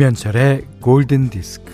[0.00, 1.70] 김현철의 골든 디스크.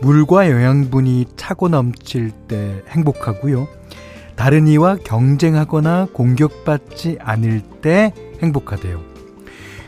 [0.00, 3.68] 물과 영양분이 차고 넘칠 때 행복하고요.
[4.36, 9.02] 다른 이와 경쟁하거나 공격받지 않을 때 행복하대요.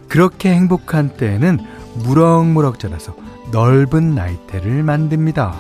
[0.08, 1.58] 그렇게 행복한 때에는
[2.04, 3.16] 무럭무럭 자라서
[3.50, 5.54] 넓은 나이테를 만듭니다.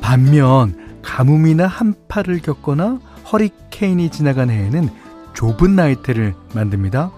[0.00, 3.00] 반면 가뭄이나 한파를 겪거나
[3.32, 4.88] 허리케인이 지나간 해에는
[5.34, 7.10] 좁은 나이테를 만듭니다.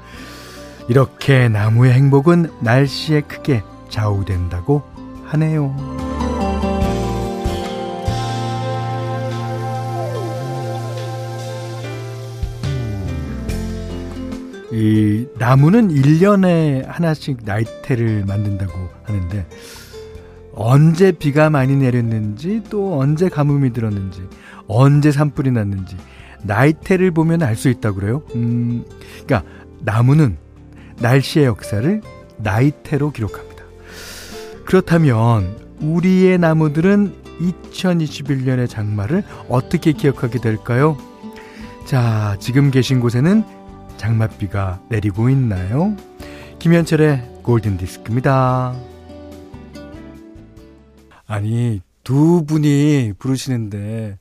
[0.89, 4.83] 이렇게 나무의 행복은 날씨에 크게 좌우된다고
[5.27, 6.08] 하네요.
[14.73, 18.73] 이 나무는 1년에 하나씩 나이테를 만든다고
[19.05, 19.47] 하는데
[20.55, 24.23] 언제 비가 많이 내렸는지 또 언제 가뭄이 들었는지
[24.67, 25.97] 언제 산불이 났는지
[26.43, 28.23] 나이테를 보면 알 수 있다고 그래요.
[28.35, 28.85] 음,
[29.25, 29.43] 그러니까
[29.81, 30.37] 나무는
[31.01, 32.01] 날씨의 역사를
[32.39, 33.63] 나이테로 기록합니다.
[34.65, 37.15] 그렇다면 우리의 나무들은
[37.73, 40.97] 2021년의 장마를 어떻게 기억하게 될까요?
[41.87, 43.45] 자, 지금 계신 곳에는
[43.99, 45.95] 장맛비가 내리고 있나요?
[46.59, 48.75] 김현철의 골든 디스크입니다.
[51.27, 54.19] 아니, 두 분이 부르시는데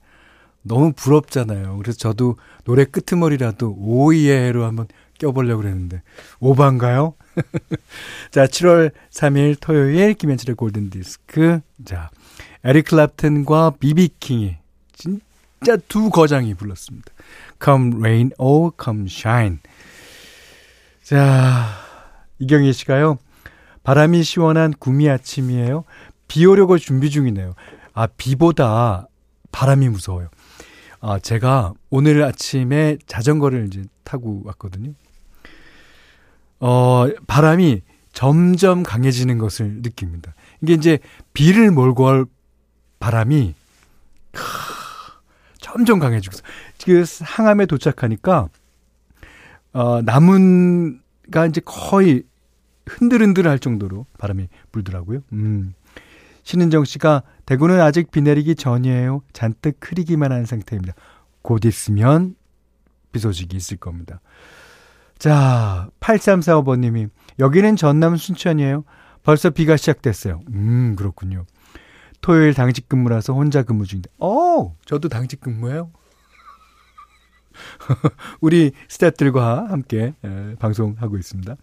[0.62, 1.78] 너무 부럽잖아요.
[1.78, 6.02] 그래서 저도 노래 끄트머리라도 오이에로 한번 껴보려고 그랬는데
[6.40, 7.16] 오반가요?
[8.32, 11.62] 자, 7월 3일 토요일 김현철의 골든 디스크.
[11.86, 12.10] 자,
[12.64, 14.58] 에릭 클랩튼과 비비킹이
[14.94, 17.12] 진짜 두 거장이 불렀습니다.
[17.64, 19.60] Come rain or come shine.
[21.04, 21.66] 자,
[22.40, 23.18] 이경희 씨가요.
[23.84, 25.86] 바람이 시원한 구미 아침이에요.
[26.28, 27.56] 비 오려고 준비 중이네요.
[27.94, 29.08] 아, 비보다
[29.52, 30.28] 바람이 무서워요.
[31.00, 34.92] 아, 제가 오늘 아침에 자전거를 이제 타고 왔거든요.
[36.60, 37.82] 어, 바람이
[38.12, 40.34] 점점 강해지는 것을 느낍니다.
[40.62, 41.00] 이게 이제
[41.34, 42.26] 비를 몰고 올
[43.00, 43.54] 바람이
[44.32, 44.42] 크,
[45.78, 46.38] 점점 강해지고
[46.84, 48.50] 그 항암에 도착하니까
[49.74, 52.24] 어, 나무가 이제 거의
[52.88, 55.20] 흔들흔들 할 정도로 바람이 불더라고요.
[55.34, 55.74] 음.
[56.44, 59.22] 신은정 씨가 대구는 아직 비 내리기 전이에요.
[59.34, 60.94] 잔뜩 흐리기만 한 상태입니다.
[61.42, 62.36] 곧 있으면
[63.12, 64.20] 비 소식이 있을 겁니다.
[65.20, 67.10] 자, 8345번님이
[67.40, 68.84] 여기는 전남 순천이에요.
[69.24, 70.42] 벌써 비가 시작됐어요.
[70.54, 71.46] 음, 그렇군요.
[72.28, 74.10] 토요일 당직 근무라서 혼자 근무 중인데.
[74.20, 75.92] 어, 저도 당직 근무예요.
[78.42, 81.56] 우리 스태프들과 함께 에, 방송하고 있습니다.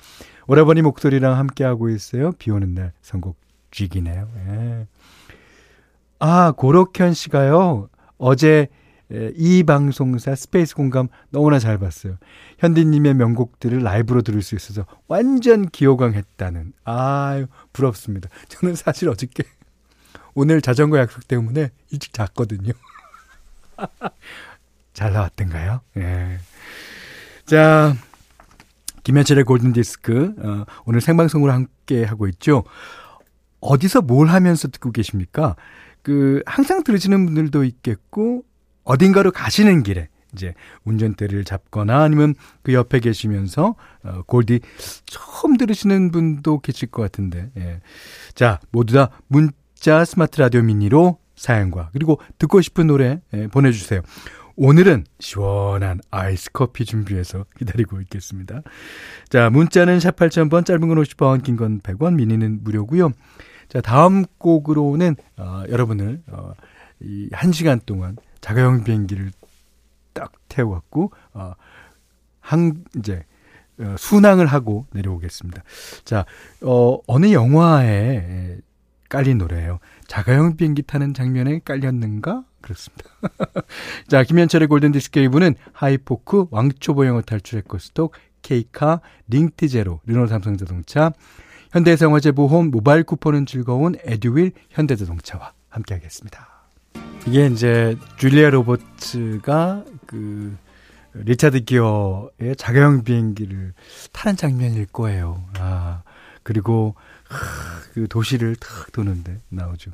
[0.47, 2.33] 오라버니 목소리랑 함께 하고 있어요.
[2.39, 3.37] 비 오는 날 선곡
[3.73, 4.27] 쥐기네요.
[4.49, 4.87] 예.
[6.19, 7.91] 아, 고록현 씨가요.
[8.17, 8.69] 어제
[9.37, 12.17] 이 방송사 스페이스 공감 너무나 잘 봤어요.
[12.61, 16.73] 현디님의 명곡들을 라이브로 들을 수 있어서 완전 기호강했다는.
[16.85, 18.31] 아유, 부럽습니다.
[18.49, 19.45] 저는 사실 어저께
[20.35, 22.73] 오늘 자전거 약속 때문에 일찍 잤거든요.
[24.93, 25.81] 잘 나왔던가요?
[25.97, 26.39] 예.
[27.47, 27.95] 자,
[29.03, 32.65] 김현철의 골든디스크, 어, 오늘 생방송으로 함께 하고 있죠.
[33.61, 35.57] 어디서 뭘 하면서 듣고 계십니까?
[36.03, 38.45] 그, 항상 들으시는 분들도 있겠고,
[38.85, 43.75] 어딘가로 가시는 길에, 이제, 운전대를 잡거나 아니면 그 옆에 계시면서,
[44.05, 44.61] 어, 골디
[45.07, 47.81] 처음 들으시는 분도 계실 것 같은데, 예.
[48.35, 49.51] 자, 모두 다 문
[49.85, 54.01] 자 스마트 라디오 미니로 사연과, 그리고 듣고 싶은 노래 예, 보내주세요.
[54.57, 58.63] 오늘은 시원한 아이스 커피 준비해서 기다리고 있겠습니다.
[59.29, 63.11] 자, 문자는 샵 8000번, 짧은 건 50원, 긴 건 100원, 미니는 무료고요.
[63.69, 66.55] 자, 다음 곡으로는 어, 여러분을 어,
[67.01, 69.33] 이 1시간 동안 자가용 비행기를
[70.15, 71.53] 딱 태워갖고 어,
[72.41, 73.23] 항 이제
[73.79, 75.63] 어, 순항을 하고 내려오겠습니다.
[76.07, 76.25] 자,
[76.63, 78.61] 어, 어느 영화에
[79.15, 79.79] 깔린 노래예요.
[80.09, 82.43] 자가용 비행기 타는 장면에 깔렸는가?
[82.61, 83.05] 그렇습니다.
[84.09, 88.13] 자, 김현철의 골든디스크 1부는 하이포크, 왕초보 영어 탈출 에코스톡,
[88.43, 91.13] 케이카, 링티제로, 르노 삼성자동차,
[91.71, 96.49] 현대해상 화재 보험, 모바일 쿠폰은 즐거운 에듀윌 현대자동차와 함께하겠습니다.
[97.29, 100.57] 이게 이제 줄리아 로버츠가 그
[101.13, 103.75] 리차드 기어의 자가용 비행기를
[104.13, 105.45] 타는 장면일 거예요.
[105.61, 106.03] 아,
[106.45, 106.95] 그리고
[107.93, 109.91] 그 도시를 탁 도는데 나오죠.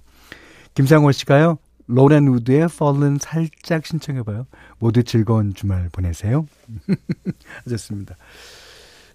[0.75, 1.59] 김상원 씨가요.
[1.87, 4.47] 로렌 우드의 Fallen 살짝 신청해봐요.
[4.79, 6.47] 모두 즐거운 주말 보내세요.
[7.65, 8.17] 하셨습니다.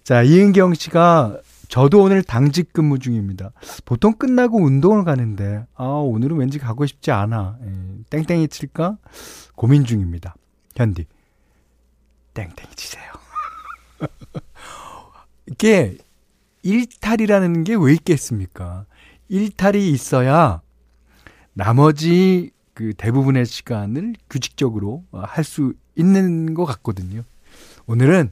[0.02, 3.50] 자, 이은경 씨가 저도 오늘 당직 근무 중입니다.
[3.84, 7.58] 보통 끝나고 운동을 가는데, 아, 오늘은 왠지 가고 싶지 않아.
[7.62, 8.98] 에, 예, 땡땡이 칠까?
[9.54, 10.36] 고민 중입니다.
[10.76, 11.06] 현디.
[12.34, 13.10] 땡땡이 치세요.
[15.46, 15.96] 이게
[16.66, 18.86] 일탈이라는 게 왜 있겠습니까?
[19.28, 20.60] 일탈이 있어야
[21.52, 27.22] 나머지 그 대부분의 시간을 규칙적으로 할 수 있는 것 같거든요.
[27.86, 28.30] 오늘은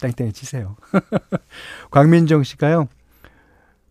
[0.00, 0.76] 땡땡이 치세요.
[1.90, 2.88] 광민정 씨가요.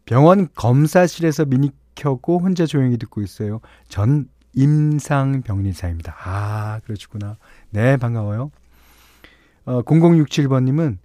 [0.06, 3.62] 병원 검사실에서 미니 켜고 혼자 조용히 듣고 있어요.
[3.88, 6.16] 전 임상병리사입니다.
[6.24, 7.38] 아, 그러시구나.
[7.72, 8.52] 네, 반가워요.
[9.66, 10.98] 어, 0067번님은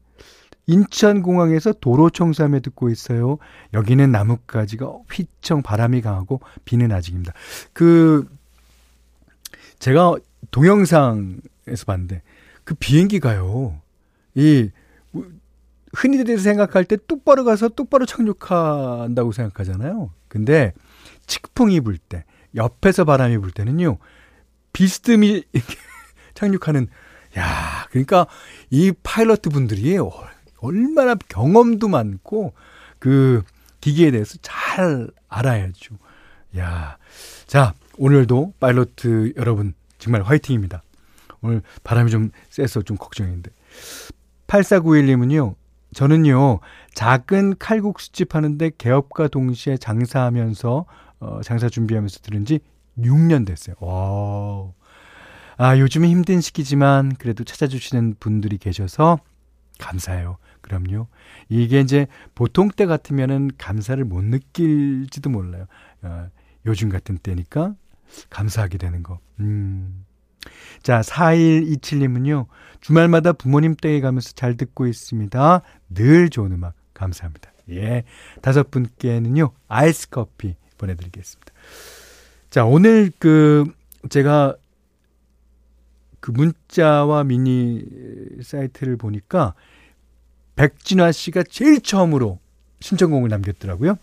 [0.68, 3.38] 인천공항에서 도로 청소하며 듣고 있어요.
[3.72, 7.32] 여기는 나뭇가지가 휘청 바람이 강하고 비는 아직입니다.
[7.72, 8.28] 그,
[9.78, 10.16] 제가
[10.50, 12.22] 동영상에서 봤는데,
[12.64, 13.80] 그 비행기가요,
[14.34, 14.70] 이,
[15.94, 20.10] 흔히들 생각할 때 똑바로 가서 똑바로 착륙한다고 생각하잖아요.
[20.28, 20.74] 근데
[21.26, 22.24] 측풍이 불 때,
[22.54, 23.96] 옆에서 바람이 불 때는요,
[24.74, 25.44] 비스듬히
[26.34, 26.88] 착륙하는,
[27.38, 28.26] 야, 그러니까
[28.68, 29.96] 이 파일럿 분들이
[30.60, 32.52] 얼마나 경험도 많고,
[32.98, 33.42] 그
[33.80, 35.96] 기계에 대해서 잘 알아야죠.
[36.58, 36.96] 야,
[37.46, 38.90] 자, 오늘도 파일럿
[39.36, 40.82] 여러분, 정말 화이팅입니다.
[41.40, 43.50] 오늘 바람이 좀 세서 좀 걱정인데.
[44.46, 45.54] 8491님은요,
[45.94, 46.60] 저는요,
[46.94, 50.86] 작은 칼국수집 하는데 개업과 동시에 장사하면서,
[51.20, 52.60] 어, 장사 준비하면서 들은 지
[52.98, 53.76] 6년 됐어요.
[53.80, 54.72] 와
[55.56, 59.18] 아, 요즘은 힘든 시기지만 그래도 찾아주시는 분들이 계셔서
[59.78, 60.38] 감사해요.
[60.68, 61.06] 그럼요.
[61.48, 65.66] 이게 이제 보통 때 같으면은 감사를 못 느낄지도 몰라요.
[66.02, 66.28] 어,
[66.66, 67.74] 요즘 같은 때니까
[68.30, 69.18] 감사하게 되는 거.
[69.40, 70.04] 음.
[70.82, 72.46] 자, 4127님은요,
[72.80, 75.62] 주말마다 부모님 댁에 가면서 잘 듣고 있습니다.
[75.90, 77.50] 늘 좋은 음악 감사합니다.
[77.70, 78.04] 예.
[78.40, 81.52] 다섯 분께는요, 아이스 커피 보내 드리겠습니다.
[82.50, 83.64] 자, 오늘 그,
[84.08, 84.56] 제가
[86.20, 87.84] 그 문자와 미니
[88.42, 89.54] 사이트를 보니까
[90.58, 92.40] 백진화 씨가 제일 처음으로
[92.80, 93.96] 신청곡을 남겼더라고요.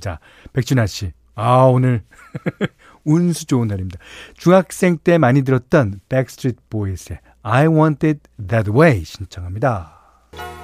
[0.00, 0.18] 자,
[0.54, 1.12] 백진화 씨.
[1.34, 2.02] 아, 오늘
[3.04, 3.98] 운수 좋은 날입니다.
[4.34, 9.98] 중학생 때 많이 들었던 백스트리트 보이스의 I Want It That Way 신청합니다.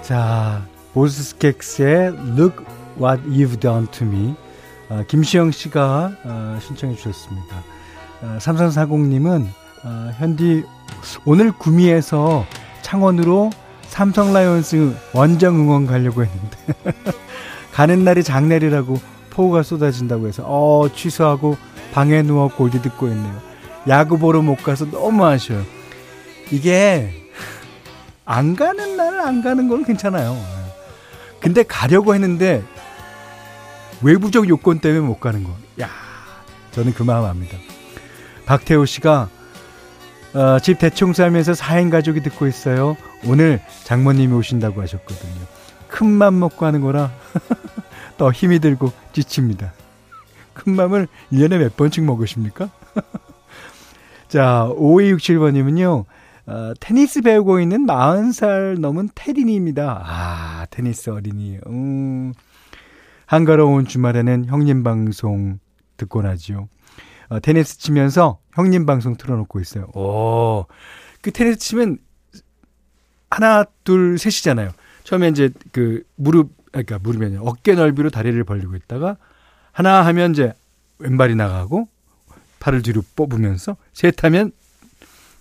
[0.00, 2.64] 자, 보즈 스캑스의 Look
[2.98, 4.34] What You've Done To Me
[4.88, 7.62] 어, 김시영 씨가 어, 신청해 주셨습니다.
[8.22, 9.46] 어, 3340님은
[9.84, 10.64] 어, 현디
[11.26, 12.46] 오늘 구미에서
[12.80, 13.50] 창원으로
[13.88, 16.56] 삼성 라이온스 원정 응원 가려고 했는데
[17.72, 18.98] 가는 날이 장날이라고
[19.30, 21.56] 폭우가 쏟아진다고 해서 어 취소하고
[21.92, 23.40] 방에 누워 골디 듣고 있네요.
[23.88, 25.64] 야구 보러 못 가서 너무 아쉬워요.
[26.50, 27.12] 이게
[28.24, 30.36] 안 가는 날은 안 가는 건 괜찮아요.
[31.40, 32.62] 근데 가려고 했는데
[34.02, 35.50] 외부적 요건 때문에 못 가는 거.
[35.80, 35.88] 야,
[36.72, 37.56] 저는 그 마음 압니다.
[38.46, 39.28] 박태호 씨가
[40.34, 42.96] 어, 집 대청소하면서 4인 가족이 듣고 있어요.
[43.26, 45.46] 오늘 장모님이 오신다고 하셨거든요.
[45.88, 47.10] 큰 맘 먹고 하는 거라
[48.18, 49.72] 더 힘이 들고 지칩니다.
[50.52, 52.70] 큰 맘을 1년에 몇 번씩 먹으십니까?
[54.28, 56.04] 자, 5267번님은요,
[56.46, 60.02] 어, 테니스 배우고 있는 40살 넘은 테린이입니다.
[60.04, 61.58] 아, 테니스 어린이.
[61.66, 62.32] 음,
[63.26, 65.58] 한가로운 주말에는 형님 방송
[65.96, 66.68] 듣곤 하죠.
[67.28, 69.84] 어, 테니스 치면서 형님 방송 틀어놓고 있어요.
[69.94, 70.66] 오,
[71.22, 71.98] 그 테니스 치면
[73.30, 74.70] 하나, 둘, 셋이잖아요.
[75.04, 79.16] 처음에 이제 그 무릎, 그러니까 무릎이 아니라 어깨 넓이로 다리를 벌리고 있다가
[79.72, 80.52] 하나 하면 이제
[80.98, 81.88] 왼발이 나가고
[82.60, 84.52] 팔을 뒤로 뽑으면서 셋 하면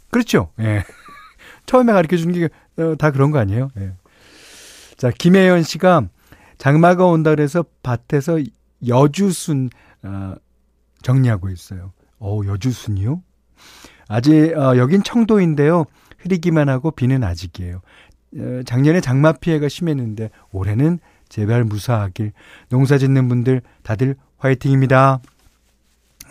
[0.09, 0.51] 그렇죠.
[0.59, 0.83] 예.
[1.65, 3.69] 처음에 가르쳐 주는 게다 어, 그런 거 아니에요?
[3.77, 3.93] 예.
[4.95, 6.07] 자, 김혜연 씨가
[6.57, 8.39] 장마가 온다 그래서 밭에서
[8.87, 9.69] 여주순
[10.03, 10.35] 어,
[11.01, 11.93] 정리하고 있어요.
[12.19, 13.21] 어, 여주순이요?
[14.07, 15.85] 아직 어, 여긴 청도인데요.
[16.27, 17.81] 흐리기만 하고 비는 아직이에요.
[18.37, 22.33] 어, 작년에 장마 피해가 심했는데 올해는 제발 무사하길.
[22.69, 25.19] 농사 짓는 분들 다들 화이팅입니다.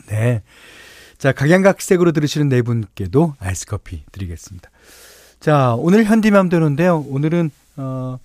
[0.09, 0.43] 네.
[1.19, 4.71] 자, 각양각색으로 들으시는 네 분께도 아이스 커피 드리겠습니다.
[5.41, 7.05] 자, 오늘 현디맘대로인데요.
[7.09, 8.19] 오늘은, 어,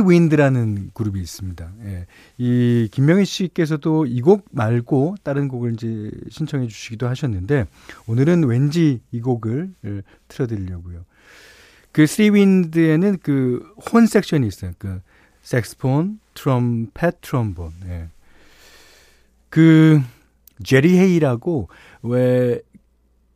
[0.00, 1.72] Wind라는 그룹이 있습니다.
[1.84, 2.06] 예.
[2.38, 7.66] 이 김명희 씨께서도 이 곡 말고 다른 곡을 이제 신청해 주시기도 하셨는데
[8.06, 11.04] 오늘은 왠지 이 곡을 예, 틀어 드리려고요.
[11.92, 14.72] 그 Sea Wind에는 그 혼 섹션이 있어요.
[14.78, 15.00] 그
[15.42, 17.72] 색스폰, 트럼펫, 트럼본.
[17.86, 18.08] 예.
[19.50, 20.00] 그
[20.64, 21.68] 제리 헤이라고
[22.02, 22.60] 왜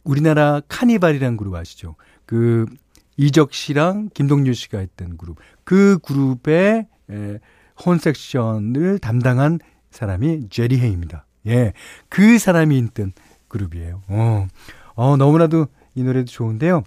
[0.04, 1.94] 우리나라 카니발이라는 그룹 아시죠?
[2.26, 2.66] 그
[3.16, 5.38] 이적 씨랑 김동률 씨가 했던 그룹.
[5.64, 7.38] 그 그룹의 에,
[7.84, 9.58] horn section을 담당한
[9.90, 11.26] 사람이 제리 헤이입니다.
[11.46, 11.72] 예.
[12.08, 13.12] 그 사람이 있던
[13.48, 14.02] 그룹이에요.
[14.08, 14.46] 어.
[14.94, 16.84] 어, 너무나도 이 노래도 좋은데요.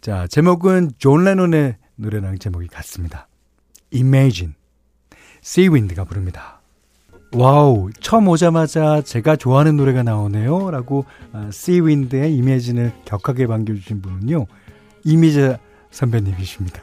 [0.00, 3.28] 자, 제목은 존 레논의 노래랑 제목이 같습니다.
[3.92, 4.54] Imagine.
[5.42, 6.60] Seawind가 부릅니다.
[7.32, 10.70] 와우, 처음 오자마자 제가 좋아하는 노래가 나오네요.
[10.70, 14.46] 라고 아, Seawind의 Imagine을 격하게 반겨주신 분은요.
[15.06, 15.58] 이미자
[15.90, 16.82] 선배님이십니다.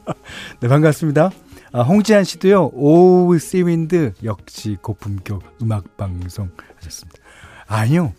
[0.60, 1.30] 네, 반갑습니다.
[1.72, 7.18] 아, 홍지한 씨도요, 오우 Seawind 역시 고품격 음악 방송 하셨습니다.
[7.66, 8.14] 아니요.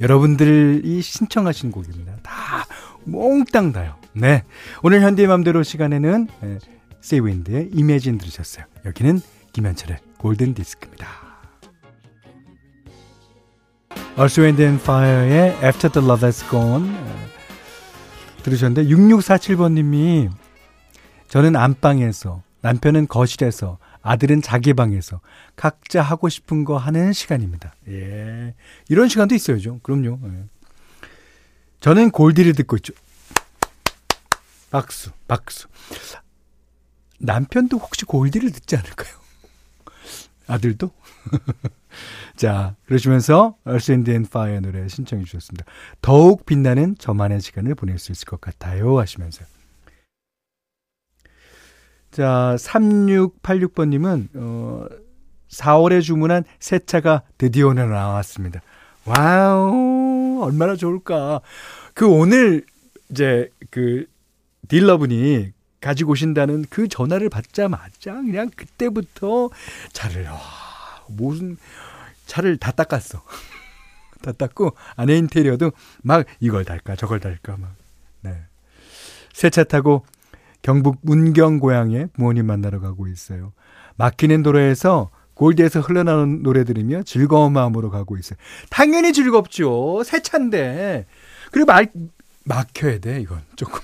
[0.00, 2.16] 여러분들이 신청하신 곡입니다.
[2.22, 2.66] 다
[3.04, 3.96] 몽땅 다요.
[4.12, 4.44] 네.
[4.82, 6.58] 오늘 현철의 맘대로 시간에는 네,
[7.00, 8.66] 세이윈드의 이매진 들으셨어요.
[8.84, 9.20] 여기는
[9.52, 11.08] 김현철의 골든 디스크입니다.
[14.16, 16.94] Wind and Fire의 After the Love Has Gone
[18.44, 20.30] 들으셨는데 6647번님이
[21.28, 25.20] 저는 안방에서 남편은 거실에서 아들은 자기 방에서
[25.56, 27.74] 각자 하고 싶은 거 하는 시간입니다.
[27.88, 28.54] 예.
[28.88, 29.80] 이런 시간도 있어야죠.
[29.82, 30.18] 그럼요.
[30.24, 30.44] 예.
[31.80, 32.92] 저는 골디를 듣고 있죠.
[34.70, 35.68] 박수, 박수.
[37.18, 39.14] 남편도 혹시 골디를 듣지 않을까요?
[40.46, 40.90] 아들도?
[42.36, 45.64] 자, 그러시면서 Earth, and Fire 노래 신청해 주셨습니다.
[46.02, 49.46] 더욱 빛나는 저만의 시간을 보낼 수 있을 것 같아요 하시면서요.
[52.10, 54.86] 자, 3686번님은, 어,
[55.48, 58.62] 4월에 주문한 새 차가 드디어 오늘 나왔습니다.
[59.04, 61.40] 와우, 얼마나 좋을까.
[61.92, 62.64] 그 오늘,
[63.10, 64.06] 이제, 그,
[64.68, 69.50] 딜러분이 가지고 오신다는 그 전화를 받자마자 그냥 그때부터
[69.92, 70.40] 차를, 와,
[71.08, 71.58] 무슨,
[72.26, 73.22] 차를 다 닦았어.
[74.22, 77.74] 다 닦고, 안에 인테리어도 막 이걸 달까, 저걸 달까, 막.
[78.22, 78.34] 네.
[79.32, 80.04] 새 차 타고
[80.62, 83.52] 경북 문경 고향에 부모님 만나러 가고 있어요.
[83.96, 88.38] 막히는 도로에서 골드에서 흘러나오는 노래 들으며 즐거운 마음으로 가고 있어요.
[88.70, 90.02] 당연히 즐겁죠.
[90.04, 91.06] 새 차인데.
[91.50, 91.84] 그리고 막,
[92.44, 93.40] 막혀야 돼, 이건.
[93.56, 93.80] 조금.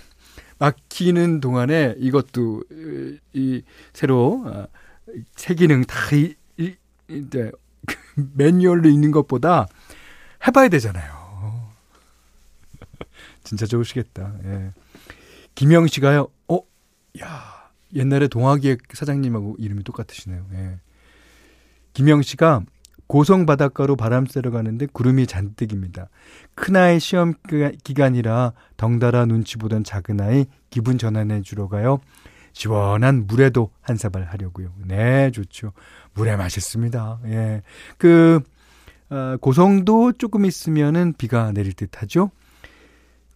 [0.58, 2.62] 막히는 동안에 이것도,
[3.32, 4.66] 이, 새로, 아,
[5.34, 6.74] 새 기능 다, 이, 이,
[7.08, 7.50] 이제,
[8.34, 9.66] 매뉴얼로 있는 것보다
[10.46, 11.70] 해봐야 되잖아요.
[13.44, 14.34] 진짜 좋으시겠다.
[14.44, 14.72] 예.
[15.54, 16.60] 김영 씨가요, 어,
[17.20, 20.46] 야, 옛날에 동화기획 사장님하고 이름이 똑같으시네요.
[20.54, 20.78] 예.
[21.92, 22.62] 김영 씨가
[23.10, 26.08] 고성 바닷가로 바람 쐬러 가는데 구름이 잔뜩입니다.
[26.54, 27.34] 큰아이 시험
[27.82, 31.98] 기간이라 덩달아 눈치 보던 작은아이 기분 전환해 주러 가요.
[32.52, 34.72] 시원한 물에도 한 사발 하려고요.
[34.84, 35.72] 네, 좋죠.
[36.14, 37.20] 물에 맛있습니다.
[37.26, 37.62] 예.
[37.98, 38.40] 그,
[39.10, 42.30] 어, 고성도 조금 있으면은 비가 내릴 듯 하죠.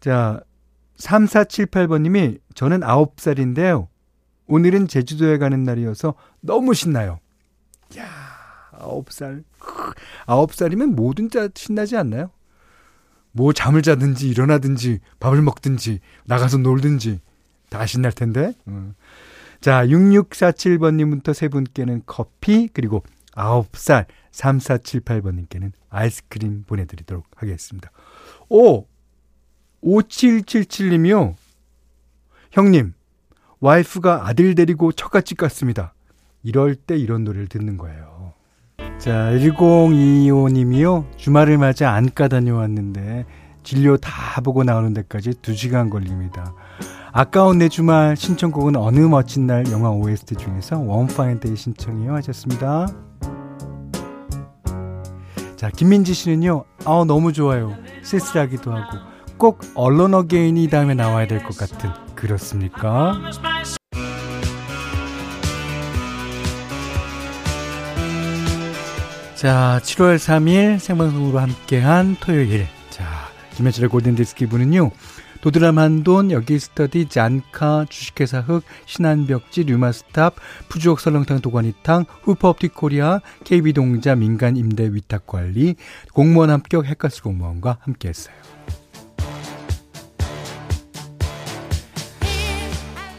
[0.00, 0.40] 자,
[0.99, 3.88] 3478번님이 저는 9살인데요.
[4.47, 7.18] 오늘은 제주도에 가는 날이어서 너무 신나요.
[7.99, 8.04] 야,
[8.73, 9.44] 9살.
[10.26, 12.30] 9살이면 뭐든 다 신나지 않나요?
[13.33, 17.21] 뭐 잠을 자든지 일어나든지 밥을 먹든지 나가서 놀든지
[17.75, 18.52] 다 신날 텐데.
[18.69, 18.95] 음.
[19.61, 23.02] 자, 6647번님부터 세 분께는 커피 그리고
[23.33, 27.90] 9살 3478번님께는 아이스크림 보내드리도록 하겠습니다.
[28.49, 28.87] 오!
[29.83, 31.35] 5777님이요.
[32.52, 32.95] 형님,
[33.59, 35.95] 와이프가 아들 데리고 처갓집 갔습니다.
[36.45, 38.33] 이럴 때 이런 노래를 듣는 거예요.
[38.99, 41.16] 자, 1025님이요.
[41.16, 43.26] 주말을 맞아 안과 다녀왔는데
[43.64, 46.54] 진료 다 보고 나오는 데까지 2시간 걸립니다.
[47.12, 52.87] 아까운 내 주말 신청곡은 어느 멋진 날 영화 OST 중에서 원파인데이 신청이요 하셨습니다.
[55.56, 56.64] 자, 김민지 씨는요.
[56.85, 57.75] 아, 너무 좋아요.
[58.02, 58.99] 쓸쓸하기도 하고
[59.38, 63.14] 꼭 언론 어게인이 다음에 나와야 될 것 같은 그렇습니까?
[69.35, 72.66] 자, 7월 3일 생방송으로 함께한 토요일.
[73.54, 74.90] 자, 김현철의 골든디스크 기분은요.
[75.40, 80.34] 도드람 한돈, 여기 스터디, 잔카, 주식회사 흑, 신한벽지, 류마스탑,
[80.68, 85.76] 푸주옥 설렁탕 도가니탕, 후퍼업틱 코리아, KB동자 민간 임대 위탁관리,
[86.12, 88.34] 공무원 합격 핵가스 공무원과 함께했어요.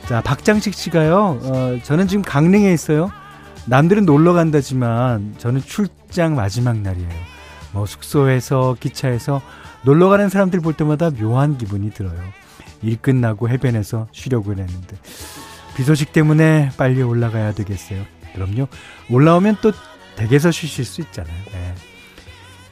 [0.09, 3.11] 자, 박장식 씨가요, 어, 저는 지금 강릉에 있어요.
[3.67, 7.35] 남들은 놀러 간다지만 저는 출장 마지막 날이에요.
[7.71, 9.41] 뭐 숙소에서 기차에서
[9.85, 12.19] 놀러 가는 사람들 볼 때마다 묘한 기분이 들어요.
[12.81, 14.97] 일 끝나고 해변에서 쉬려고 했는데
[15.75, 18.03] 비 소식 때문에 빨리 올라가야 되겠어요.
[18.33, 18.67] 그럼요.
[19.09, 19.71] 올라오면 또
[20.15, 21.35] 댁에서 쉬실 수 있잖아요.
[21.51, 21.75] 네.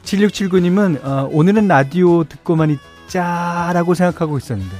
[0.03, 4.75] 7679님은 어, 오늘은 라디오 듣고만 있자라고 생각하고 있었는데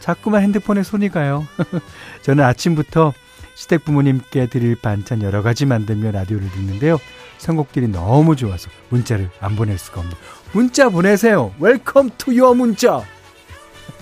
[0.00, 1.46] 자꾸만 핸드폰에 손이 가요.
[2.22, 3.12] 저는 아침부터
[3.54, 6.98] 시댁 부모님께 드릴 반찬 여러 가지 만들며 라디오를 듣는데요.
[7.38, 10.16] 선곡들이 너무 좋아서 문자를 안 보낼 수가 없네요.
[10.52, 11.54] 문자 보내세요.
[11.58, 13.02] Welcome to your 문자.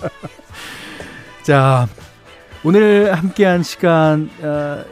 [1.43, 1.87] 자,
[2.63, 4.83] 오늘 함께한 시간 어,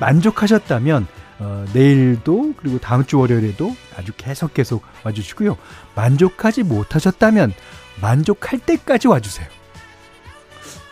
[0.00, 1.06] 만족하셨다면
[1.40, 5.56] 어, 내일도 그리고 다음 주 월요일에도 아주 계속 계속 와주시고요.
[5.94, 7.52] 만족하지 못하셨다면
[8.00, 9.48] 만족할 때까지 와주세요.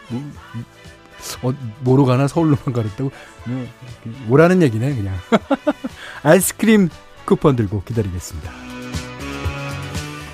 [0.08, 0.22] 뭐,
[1.42, 3.10] 어, 뭐로 가나 서울로만 가랬다고?
[3.46, 3.66] 뭐,
[4.26, 5.14] 뭐라는 얘기네 그냥.
[6.22, 6.88] 아이스크림
[7.24, 8.65] 쿠폰 들고 기다리겠습니다.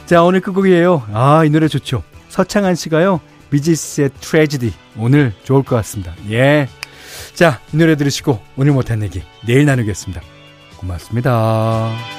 [0.07, 1.07] 자 오늘 끝곡이에요.
[1.13, 2.03] 아 이 노래 좋죠.
[2.29, 3.21] 서창한 씨가요.
[3.51, 6.15] 비지스의 트레지디 오늘 좋을 것 같습니다.
[6.31, 6.69] 예.
[7.35, 10.23] 자, 이 노래 들으시고 오늘 못한 얘기 내일 나누겠습니다.
[10.79, 12.13] 고맙습니다.